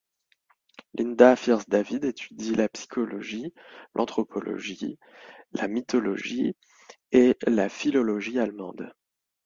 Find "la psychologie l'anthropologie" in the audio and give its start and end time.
2.55-4.97